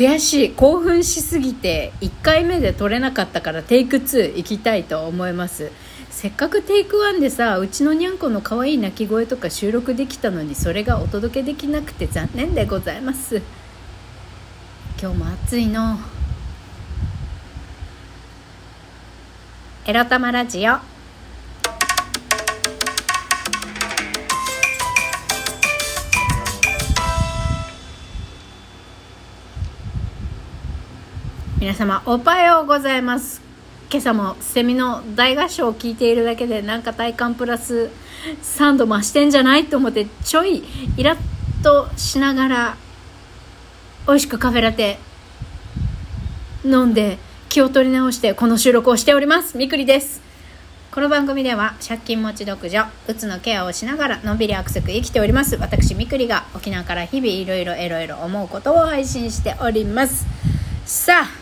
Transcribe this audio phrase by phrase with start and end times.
[0.00, 5.70] 悔しい興奮しすぎて1回目で撮れなかったからテイク2行きたいと思います。
[6.08, 13.42] せっかくテイク1でさうちのにゃんこの可愛い鳴き声とか収録できたのにそれがお届けできなくて残念でございます。
[14.98, 15.98] 今日も暑いの。
[19.84, 20.99] エロ玉ラジオ。
[31.60, 33.42] 皆様おはようございます。
[33.90, 37.90] 今朝もセミの大合唱を聞いているだけでなんか体感プラス
[38.42, 40.64] 3度増してんじゃないと思ってちょい
[40.96, 41.18] イラッ
[41.62, 42.76] としながら
[44.06, 44.96] 美味しくカフェラテ
[46.64, 47.18] 飲んで
[47.50, 49.58] 気を取り直してこの収録をしております。
[49.58, 50.22] みくりです。
[50.92, 55.56] この番組では借金持ち独女うつのケアをしながらのんびりアクセク生きております。
[55.56, 60.24] 私みくりが沖縄から日々いろいろいろいろ思うことを配信しております。
[60.86, 61.39] さあ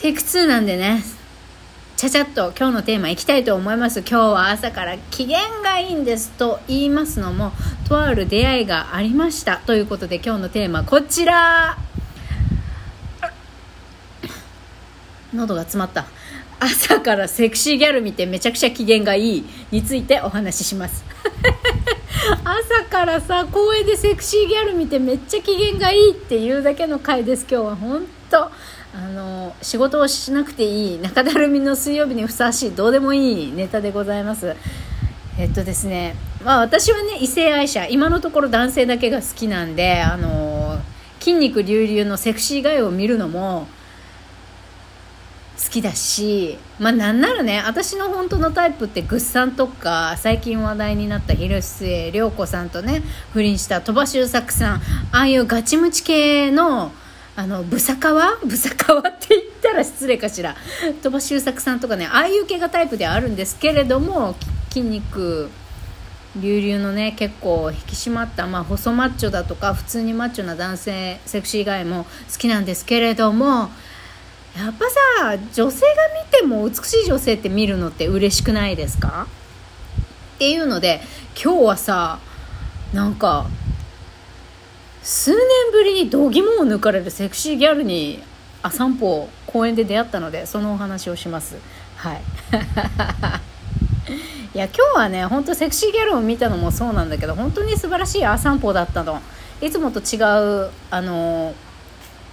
[0.00, 1.02] テイク2なんでね、
[1.96, 4.00] ちゃちゃっと今日のテーマいきたいと思います。
[4.00, 7.52] 今日は朝から機嫌がいいんですと言いますのも、
[7.88, 9.56] とある出会いがありました。
[9.56, 11.78] ということで今日のテーマこちら
[15.32, 16.04] 喉が詰まった。
[16.60, 21.04] 朝からセクシーギャル見てめちゃくちゃ機嫌がいいについてお話しします
[22.44, 27.76] 朝からさ公園でセクシーギャル見てめっちゃ機嫌がいいっていうだけの回です今日は。
[27.76, 28.50] 本当。
[28.94, 34.56] あの仕事をしなくていい中だるみの水曜日にふさわしいどうでもいいネタでございます。
[35.38, 37.86] えっとですねまあ私はね異性愛者。
[37.86, 40.80] 今のところ男性だけが好きなんであの
[41.20, 43.66] 筋肉隆々のセクシーガイを見るのも
[45.62, 54.80] 好きだしまあなんならね私の本当のタイプってグッさんとか最近話題になった広末涼子さんとね不倫した鳥羽周作さんあ
[55.20, 56.92] あいうガチムチ系の
[57.38, 58.38] あの、ブサカワ？
[58.46, 60.56] ブサカワ って言ったら失礼かしら。
[61.02, 64.34] 鳥羽周作さんとかね、ああいう系がタイプではあるんですけれども、
[64.70, 65.50] 筋肉、
[66.34, 73.70] 隆々のね、結構引き締まった、まあ、細マッチョだとか、普通にマッチョな男性、セクシーガイも好きなんですけれども、
[74.56, 75.92] やっぱさ、女性が
[76.24, 79.26] 見ても美しい女性って見るのって嬉しくないですか？
[80.36, 81.00] っていうので、
[81.42, 82.18] 今日はさ、
[82.94, 83.46] なんか、
[85.02, 85.38] 数年
[85.72, 88.20] ぶりに度肝を抜かれるセクシーギャルに
[88.62, 91.54] あ散歩公園で出会ったのでそのお話をします。
[91.96, 92.22] はい。
[94.54, 99.22] いや今日はね本当セクシーギャルを見たのもそうなんだけど本当に素晴らしい朝散歩だったの。
[99.60, 100.16] いつもと違
[100.66, 101.54] うあの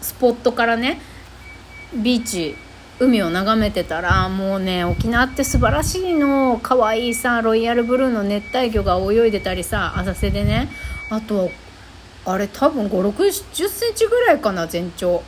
[0.00, 1.02] スポットからね
[1.96, 2.56] ビーチ
[3.00, 6.60] 海を眺めてたらもうね沖縄って素晴らしいの。
[6.62, 10.68] 可愛いさロイヤルブルーの熱帯魚が泳いでたりさ浅瀬でね。
[11.10, 11.50] あと
[12.24, 15.22] あれ多分5 6 0センチぐらいかな全長。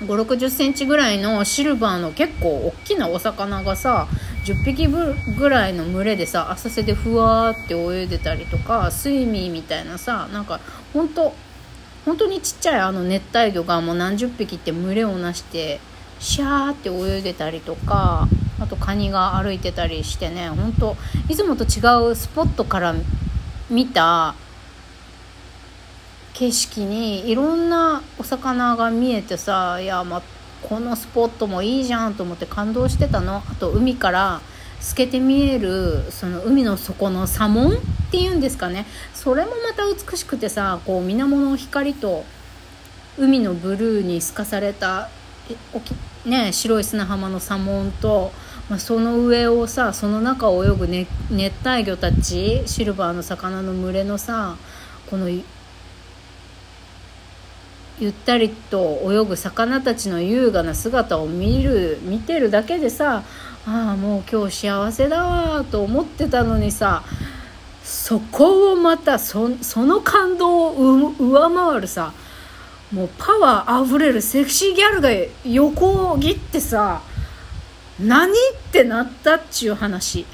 [0.00, 4.08] 5 6 0センチぐらいのシルバーの結構大きなお魚がさ
[4.44, 10.60] 10匹ぐらいの群れでさ浅瀬でふわーって泳いでたりとかスイミーみたいなさなんか
[10.94, 11.34] 本当
[12.04, 15.80] 本当にちっちゃいあの熱帯魚がもう何十匹って群れをなして
[16.18, 18.28] シャーって泳いでたりとか
[18.58, 20.96] あとカニが歩いてたりしてね本当
[21.28, 21.80] いつもと違
[22.10, 22.94] うスポットから
[23.70, 24.34] 見た
[26.34, 30.22] 景色にいろんなお魚が見えてさいやまあ
[30.62, 33.36] このスポットもいいじゃんと思って感動してたの。
[33.36, 34.40] あと海から
[34.80, 37.76] 透けて見えるその海の底の砂紋っ
[38.10, 38.86] ていうんですかね。
[39.14, 42.24] それもまた美しくてさこう水面の光と
[43.18, 45.08] 海のブルーに透かされた
[46.24, 48.32] ね、白い砂浜の砂紋と、
[48.68, 54.56] まあ、その上をさその中を泳ぐ、ね、熱帯魚たちシルバーの魚の群れのさ
[55.08, 55.42] このゆ
[58.08, 63.24] ったりと泳ぐ魚たちの優雅な姿を見る見てるだけでさ
[63.66, 67.02] ああもう今日幸せだわと思ってたのにさ
[67.84, 72.12] そこをまたその感動を上回るさ
[72.92, 75.10] もうパワーあふれるセクシーギャルが
[75.44, 77.02] 横切ってさ
[78.00, 78.34] 何っ
[78.72, 80.24] てなったっちゅう話。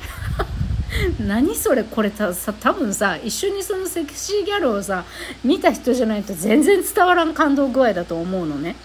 [1.21, 5.05] 何それこれたさ多分さ一緒にそのセクシーギャルをさ
[5.45, 8.77] 見た人じゃないと全然伝わらん感動具合だと思うのね。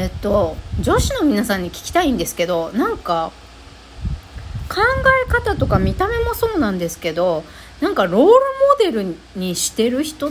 [0.00, 3.32] えっと女子の皆さんに聞きたいんですけどなんか
[4.70, 4.76] 考
[5.26, 7.44] え方とか見た目もそうなんですけど
[7.82, 8.32] なんかロールモ
[8.78, 10.30] デルにしてる人っ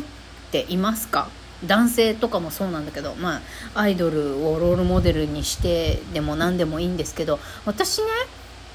[0.51, 1.29] ていますか？
[1.67, 3.41] 男性とかもそうなんだけどま
[3.75, 7.37] あアイドルをロールモデルにしてでも何でもいいんですけど
[7.67, 8.07] 私ね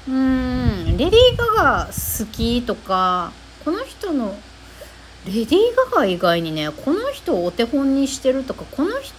[0.07, 0.13] うー
[0.93, 3.33] んレディー・ガガ好きとか
[3.65, 4.33] この人の
[5.25, 5.51] レディー・
[5.91, 9.13] ガガ以外にねこの人をお手本にしてるとかこの人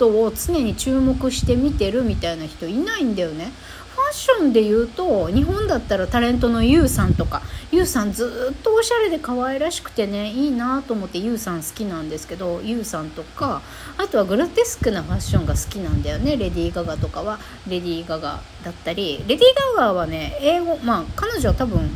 [0.00, 3.52] トを常に注目して見てるみたいな人いないんだよね。
[3.90, 13.60] ファッションで言うと日本だったらタレントの YOU さんとか YOU さんずっとおしゃれで可愛らしくてねいいなと思って YOU さん好きなんですけど YOU さんとか
[13.98, 16.36] あとはグロテスクなファッションが好きなんだよね。
[16.36, 17.38] レディー・ガガとかは
[17.68, 21.90] レディー・ガガだったりレディー・ガガはね英語まあ彼女は多分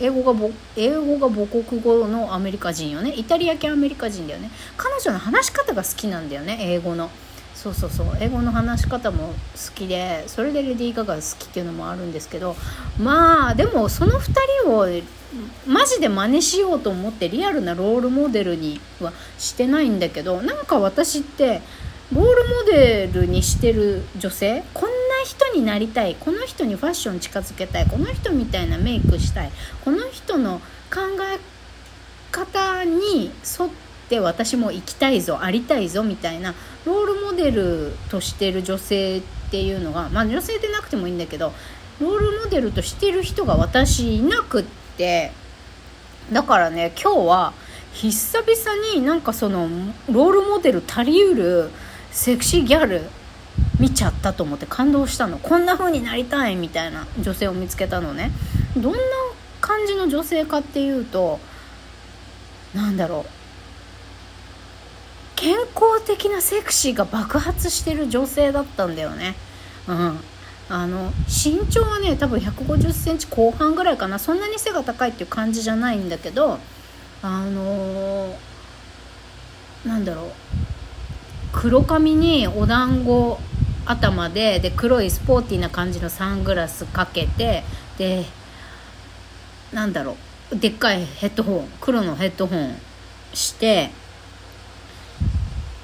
[0.00, 3.12] 英語が英語が母国語のアメリカ人よね。
[3.16, 4.50] イタリア系アメリカ人だよね。
[4.76, 7.10] 彼女の話し方が好きなんだよね英語の。
[7.60, 8.06] そうそうそう。
[8.20, 9.34] 英語の話し方も好
[9.74, 12.54] きでそれでレディー・ガガ好きっていうのもあるんですけど
[13.00, 14.32] まあでもその2
[14.62, 14.86] 人を
[15.66, 21.60] マジで真似しようと思ってリアルなロールモデルにはしてないんだけどなんか私って
[22.12, 24.94] ロールモデルにしてる女性こんな
[25.24, 29.50] 人になりたいこの人にファッション近づけたいこの人みたいなメイクしたい
[29.84, 30.60] この人の
[30.90, 31.00] 考
[31.34, 31.40] え
[32.30, 33.68] 方に沿
[34.08, 36.54] って私も生きたいぞありたいぞみたいな
[36.86, 41.52] ロールモデルとしてる女性っていうのがまあ女性でなくてもいいんだけど
[42.00, 44.64] ロールモデルとしてる人が私いなくっ
[44.96, 45.30] て
[46.32, 47.52] だからね今日は
[47.92, 49.68] 久々になんかその
[50.10, 51.70] ロールモデル足りうる
[52.10, 53.02] セクシーギャル
[53.78, 55.38] 見ちゃったと思って感動したの。
[55.38, 58.30] こんな風になりたいみたいな女性を見つけたのね。
[58.76, 58.98] どんな
[59.60, 61.38] 感じの女性かっていうと
[62.74, 63.47] なんだろう。
[65.38, 69.36] 健康的なセクシーが爆発してる女性だったんだよね。
[69.86, 70.18] うん。
[70.68, 74.18] あの身長はね多分1 5 0センチ後半ぐらいかな。
[74.18, 76.58] そんなに背が高いっていう感じじゃないんだけど
[77.22, 78.34] あのー、
[79.86, 80.30] なんだろう。
[81.52, 83.38] 黒髪にお団子
[83.86, 87.62] 頭でで黒いスポーティーな感じのサングラスかけて
[87.96, 88.24] で
[89.72, 90.16] なんだろ
[90.50, 90.56] う。
[90.58, 92.74] でっかいヘッドホン黒のヘッドホン
[93.32, 93.92] して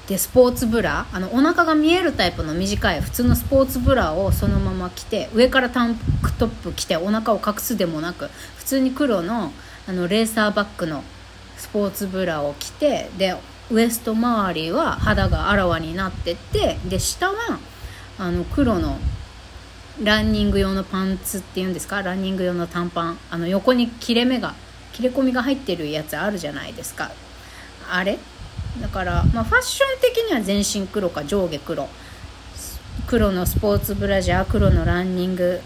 [0.07, 9.51] でスポーツブラあのお腹が見えるタイプの短い普通のスポーツブラをそのまま着て上からタンクトップ着てお腹を隠すでもなく普通に黒の
[9.87, 11.03] あのレーサーバッグの
[11.57, 13.35] スポーツブラを着てで
[13.71, 17.59] ウエスト周りは肌があらわになっててで下は
[18.19, 18.99] あの黒の
[20.03, 22.01] ランニング用のパンツっていうんですか？
[22.01, 23.17] ランニング用の短パン。
[23.31, 24.53] あの横に切れ目が
[24.93, 27.11] 切れ込みが入ってるやつあるじゃないですか。
[27.89, 28.19] あれ
[28.81, 31.87] だから、まあ、ファッション的には全身黒か上下黒。
[33.07, 35.59] 黒のスポーツブラジャー黒のランニング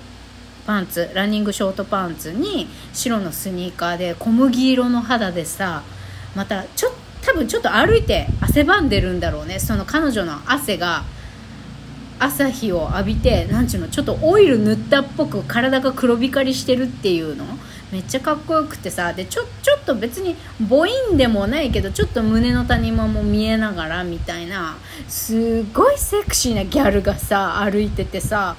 [0.65, 5.83] パンツランニングショートパンツに白のスニーカーで小麦色の肌でさ
[6.35, 6.91] またちょ
[7.21, 9.59] 多分ちょっと歩いて汗ばんでるんだろうね。
[9.59, 11.03] その彼女の汗が
[12.19, 17.45] 朝日を浴びてなんちゅうのちょっとオイル塗ったっぽく体が黒光りしてるっていうの。
[17.91, 20.35] めっちゃかっこよくてさでちょちょっと別に
[20.69, 24.77] 母音でもないけどちょっと胸の谷間も見えながらみたいな
[25.07, 28.55] すごいセクシーなギャルがさ歩いててさ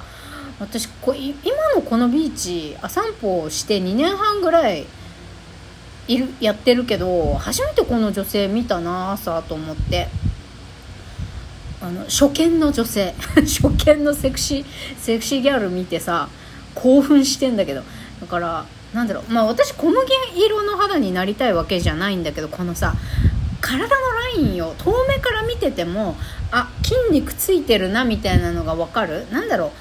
[0.59, 1.35] 私こ今
[1.75, 4.87] のこのビーチ散歩をして2年半ぐらい
[6.09, 10.09] いるやってるけど初めてこの女性見たな朝と思って。
[11.83, 14.65] あの初見の女性 初見のセクシー
[14.99, 16.29] セクシーギャル見てさ
[16.75, 17.83] 興奮してんだけど。
[18.21, 19.33] だからなんだろう。
[19.33, 22.95] まあ私小麦色の肌になりたいわけじゃないんだけどこのさ
[23.61, 26.17] 体のラインを遠目から見てても
[26.51, 29.27] あ筋肉ついてるなみたいなのが分かる？
[29.31, 29.73] なんだろ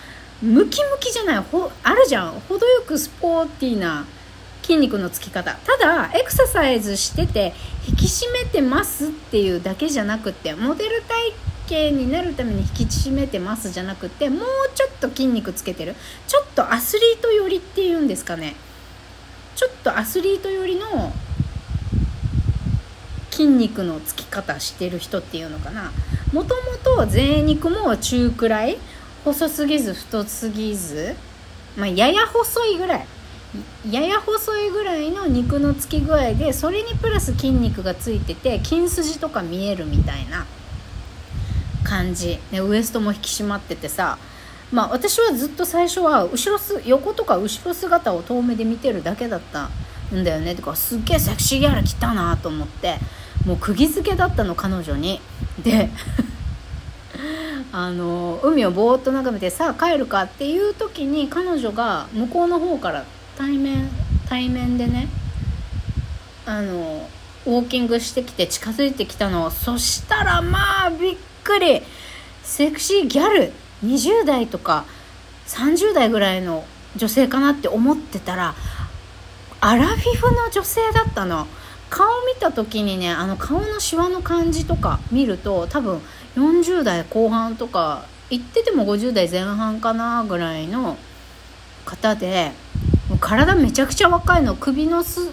[0.43, 0.45] う。
[0.45, 1.38] ムキムキじゃない。
[1.39, 2.39] ほあるじゃん。
[2.41, 4.05] 程よくスポーティーな
[4.62, 5.55] 筋肉のつき方。
[5.55, 7.53] ただエクササイズしてて
[7.88, 11.01] 引き締めてますっていうだけじゃなくてモデル
[11.67, 14.41] 体型になるために引き締めてますじゃなくてもう
[14.75, 15.95] ちょっと筋肉つけてる。
[16.27, 18.55] ちょっとアスリート寄りっていうんですかね。
[19.59, 21.11] ちょっとアスリート寄りの
[23.29, 25.91] 筋肉のつき方してる人っていうのかな。
[26.31, 28.77] もともと贅肉も中くらい
[29.25, 31.13] 細すぎず太すぎず、
[31.75, 33.05] まあ、やや細いぐらい
[33.91, 40.45] やや細いぐらいの肉のつき具合でそれにプラス筋肉がついてて筋筋とか見えるみたいな
[41.83, 42.39] 感じ。
[42.49, 44.17] でウエストも引き締まっててさ
[44.71, 49.69] まあ私はずっと最初は後ろす横とか後ろ姿を遠目で見てるだけだった
[50.13, 50.55] んだよね。
[50.55, 52.97] てかすっげえセクシーギャラ来たなと思って
[53.45, 55.21] もう釘付けだったの彼女に。
[55.63, 55.89] で
[57.71, 63.05] あの海をぼーっと眺めてさあ帰るかっていう時に彼女が向こうの方から
[63.38, 63.89] 対面
[64.27, 65.07] 対面でね
[66.45, 67.07] あの
[67.45, 71.81] ウォーキングしてきて近づいてきたのそしたらまあびっくり。
[72.49, 74.86] セクシーギャル20代とか
[75.48, 78.55] 30代ぐらいの女性かなって思ってたら
[79.62, 81.48] アラフィフの女性だったの。
[81.89, 86.00] 顔見た時にねあの顔のシワの感じとか見ると多分
[86.36, 90.98] 40代後半とか行ってても50代前半かなぐらいの
[91.86, 92.51] 方で
[93.09, 94.55] もう体めちゃくちゃ若いの。
[94.55, 95.31] 首のす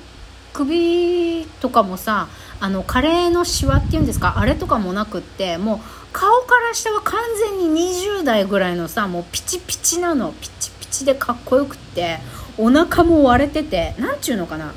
[0.55, 5.79] 首とかもさあのカレーのシワっていうんですかあれとかもなくってもう
[6.17, 10.33] 顔から下は完全に20代ぐらいのさもうピチピチなの。
[10.33, 12.21] ピチピチでかっこよくって
[12.57, 14.73] お腹も割れてて何ちゅうのかな。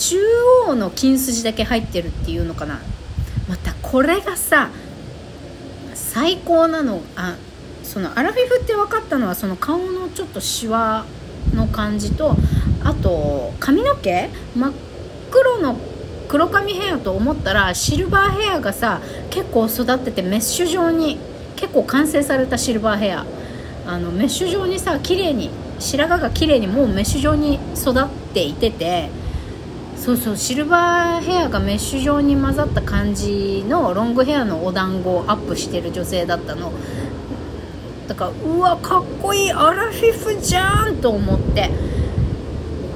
[0.00, 0.16] 中
[0.66, 2.80] 央の筋筋だけ入ってるっていうのかな。
[3.48, 4.70] またこれがさ
[5.94, 7.02] 最高なの。
[7.14, 7.36] あ
[7.84, 11.06] そのアラフィフって分かったのはその顔のちょっとシワ
[11.54, 12.34] の感じと
[12.82, 14.72] あと髪の毛真っ
[15.30, 15.76] 黒の
[16.30, 21.18] 黒髪ヘアと思ったらシルバーヘアがさ結構育っててメッシュ状に
[21.56, 23.26] 結構完成されたシルバーヘア。
[23.84, 29.08] あのメッシュ状にさ綺麗に白髪が綺麗にもうメッシュ状に育っていてて
[29.96, 36.72] そうそうシルバーヘアがメッシュ状に混ざった感じのロングヘアのお団子をアップしてる女性だったの。
[38.06, 41.70] だからうわかっこいいアラフィフじゃんと思って。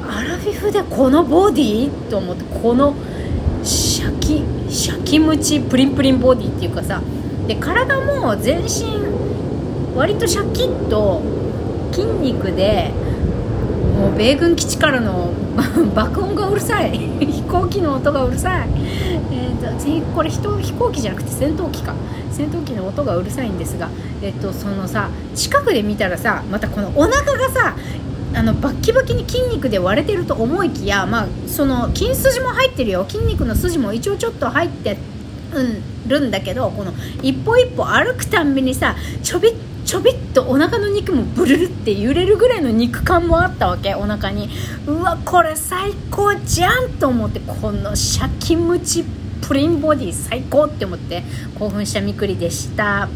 [0.06, 1.90] アラフィフでこのボディ？
[2.08, 7.02] と思ってこのャキシャキムチプリンプリンボディっていうかさ
[7.46, 11.22] で体も全身割とシャキッと
[11.92, 12.90] 筋肉で
[13.98, 15.32] もう米軍基地からの
[15.94, 16.98] 爆音がうるさい。
[17.24, 18.68] 飛行機の音がうるさい、
[19.30, 21.94] えーと、これ人飛行機じゃなくて戦闘機か。
[22.32, 23.88] 戦闘機の音がうるさいんですが、
[24.20, 27.76] えーと、そのさ近くで見たらさまたこのお腹がさ
[28.34, 33.06] あのバッキバキに筋肉で割れてると思いきや、まあ、その筋筋も入ってるよ。
[33.08, 34.98] 筋肉の筋も一応ちょっと入って
[36.06, 44.48] るんだけどこの一歩一歩歩くたんびにさちょびっちょびっとお腹の肉もブルルって揺れるぐらいの肉感もあったわけお腹に。
[44.86, 49.04] うわこれ最高じゃんと思ってこのシャキムチ
[49.46, 51.22] プリンボディ最高って思って
[51.58, 53.08] 興奮したみくりでした。